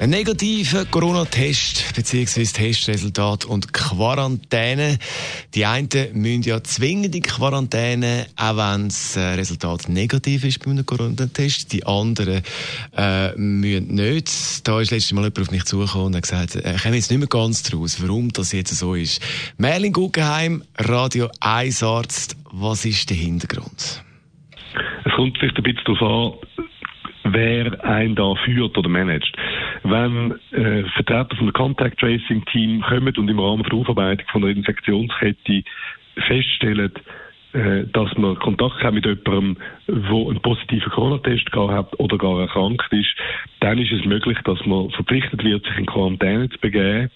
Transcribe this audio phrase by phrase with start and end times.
[0.00, 2.44] Ein negativer Corona-Test bzw.
[2.44, 4.96] Testresultat und Quarantäne.
[5.56, 10.70] Die einen müssen ja zwingend in Quarantäne, auch wenn das äh, Resultat negativ ist bei
[10.70, 11.72] einem Corona-Test.
[11.72, 12.42] Die anderen
[12.96, 14.68] äh, müssen nicht.
[14.68, 17.10] Da ist letztes Mal jemand auf mich zugekommen und hat gesagt, äh, ich komme jetzt
[17.10, 19.20] nicht mehr ganz draus, warum das jetzt so ist.
[19.56, 24.04] Merlin Guggenheim, Radio 1 Arzt, was ist der Hintergrund?
[25.04, 26.48] Es kommt vielleicht ein bisschen darauf an,
[27.32, 29.36] wer einen da führt oder managt.
[29.84, 34.42] Wenn äh, Vertreter von einem Contact Tracing Team kommen und im Rahmen der Aufarbeitung von
[34.42, 35.62] der Infektionskette
[36.26, 36.92] feststellen,
[37.52, 39.56] äh, dass man Kontakt hat mit jemandem,
[39.86, 43.14] der einen positiven Corona-Test hat oder gar erkrankt ist,
[43.60, 47.10] dann ist es möglich, dass man verpflichtet wird, sich in Quarantäne zu begeben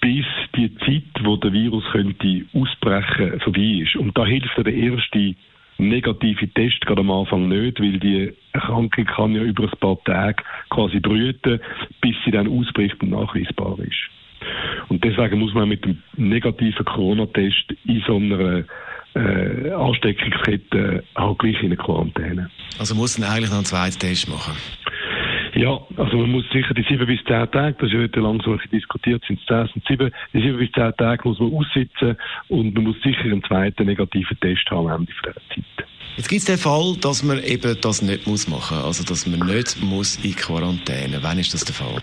[0.00, 3.96] bis die Zeit, wo der Virus könnte ausbrechen, vorbei ist.
[3.96, 5.34] Und da hilft der erste
[5.78, 10.42] negative Test gerade am Anfang nicht, weil die Erkrankung kann ja über ein paar Tage
[10.70, 11.60] quasi brüten,
[12.00, 14.10] bis sie dann ausbricht und nachweisbar ist.
[14.88, 18.64] Und deswegen muss man mit dem negativen Corona-Test in so einer
[19.14, 22.50] äh, Ansteckungskette auch gleich in eine Quarantäne.
[22.78, 24.54] Also muss man eigentlich noch einen zweiten Test machen?
[25.56, 28.60] Ja, also man muss sicher die sieben bis zehn Tage, das ist ja heute langsam
[28.70, 32.16] diskutiert, sind es zehn, sind sieben, die sieben bis zehn Tage muss man aussitzen
[32.48, 35.88] und man muss sicher einen zweiten negativen Test haben am Ende dieser Zeit.
[36.18, 39.26] Jetzt gibt es den Fall, dass man eben das nicht muss machen muss, also dass
[39.26, 41.18] man nicht muss in Quarantäne.
[41.22, 42.02] Wann ist das der Fall?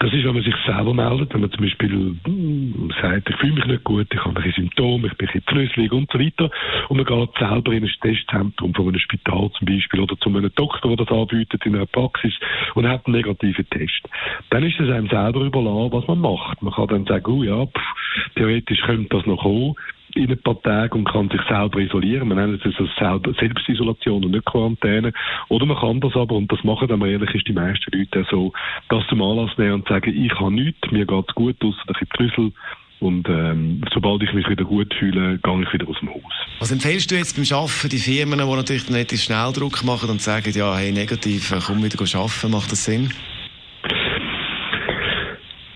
[0.00, 3.52] Das ist, wenn man sich selber meldet, wenn man zum Beispiel hm, sagt, ich fühle
[3.52, 6.50] mich nicht gut, ich habe ein Symptome, ich bin ein knüsselig und so weiter.
[6.88, 10.50] Und man geht selber in ein Testzentrum von einem Spital zum Beispiel oder zu einem
[10.54, 12.32] Doktor, der das anbietet in einer Praxis
[12.74, 14.08] und hat einen negativen Test.
[14.48, 16.62] Dann ist es einem selber überlassen, was man macht.
[16.62, 19.74] Man kann dann sagen, oh ja, pff, theoretisch könnte das noch kommen
[20.14, 22.28] in ein paar Tagen und kann sich selber isolieren.
[22.28, 25.12] Man nennt es also Selbstisolation und nicht Quarantäne.
[25.48, 28.52] Oder man kann das aber, und das machen, man ehrlich ist, die meisten Leute so,
[28.88, 31.92] das zum Anlass nehmen und sagen, ich habe nichts, mir geht es gut, außer ein
[31.92, 32.52] bisschen Knüssel.
[33.00, 36.32] Und ähm, sobald ich mich wieder gut fühle, gehe ich wieder aus dem Haus.
[36.58, 40.52] Was empfehlst du jetzt beim Arbeiten die Firmen, die natürlich nicht Schnelldruck machen und sagen,
[40.54, 43.10] ja, hey, negativ, komm wieder arbeiten, macht das Sinn?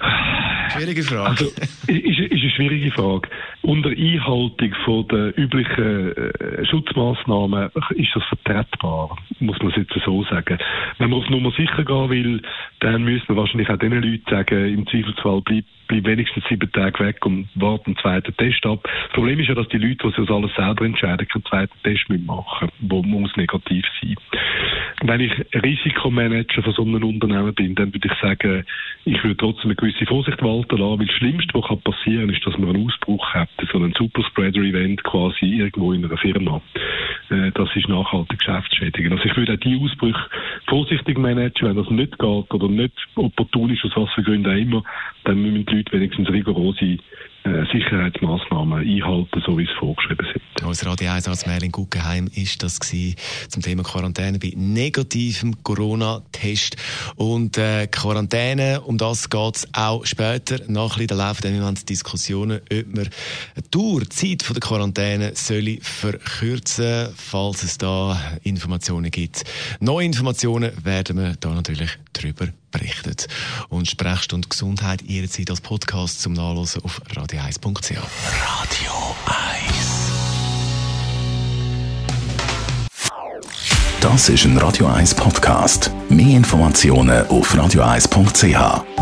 [0.72, 1.30] Schwierige Frage.
[1.30, 1.44] Also,
[1.86, 3.28] ist, ist eine schwierige Frage.
[3.62, 10.24] Unter Einhaltung von der üblichen äh, Schutzmaßnahmen ist das vertretbar, muss man es jetzt so
[10.24, 10.58] sagen.
[10.98, 12.42] Wenn man auf Nummer sicher gehen will,
[12.80, 17.04] dann müssen wir wahrscheinlich auch den Leuten sagen, im Zweifelsfall bleibt bleib wenigstens sieben Tage
[17.04, 18.80] weg und warte einen zweiten Test ab.
[18.82, 21.82] Das Problem ist ja, dass die Leute, die sich das alles selber entscheiden, keinen zweiten
[21.82, 24.16] Test machen müssen, der muss negativ sein.
[25.04, 28.64] Wenn ich Risikomanager von so einem Unternehmen bin, dann würde ich sagen,
[29.04, 32.46] ich würde trotzdem eine gewisse Vorsicht walten lassen, weil das Schlimmste, was passieren kann, ist,
[32.46, 36.62] dass man einen Ausbruch hat, so ein Superspreader-Event quasi irgendwo in einer Firma.
[37.30, 39.12] Äh, das ist nachhaltig geschäftsschädigend.
[39.12, 40.28] Also ich würde auch die Ausbrüche
[40.68, 44.56] vorsichtig managen, wenn das nicht geht oder nicht opportun ist, aus was für Gründen auch
[44.56, 44.84] immer,
[45.24, 46.98] dann müssen die Leute wenigstens rigorose
[47.44, 50.64] äh, Sicherheitsmaßnahmen einhalten, so wie es vorgeschrieben sind.
[50.64, 53.16] Unser Radio 1 Arzt Merlin Guggenheim ist das gewesen,
[53.48, 56.76] zum Thema Quarantäne bei negativem Corona-Test.
[57.16, 60.58] Und äh, Quarantäne, um das geht es auch später.
[60.68, 63.08] Nach ein laufen dann wir Diskussionen, ob man
[63.56, 69.42] die Zeit der Quarantäne soll verkürzen, falls es da Informationen gibt.
[69.80, 73.28] Neue Informationen werden wir da natürlich drüber berichtet.
[73.68, 77.90] Und Sprechstunde Gesundheit jederzeit als Podcast zum Nachlesen auf radio1.ch.
[77.92, 80.02] Radio 1
[84.00, 85.92] Das ist ein Radio 1 Podcast.
[86.08, 89.01] Mehr Informationen auf radio1.ch.